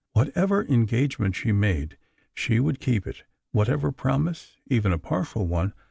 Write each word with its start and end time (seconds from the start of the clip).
Whatever 0.13 0.63
engagement 0.65 1.35
she 1.35 1.51
made, 1.51 1.95
she 2.33 2.59
would 2.59 2.79
keep 2.79 3.05
it; 3.05 3.21
whatever 3.51 3.91
promise, 3.91 4.57
even 4.67 4.91
a 4.91 4.97
partial 4.97 5.45
one. 5.45 5.73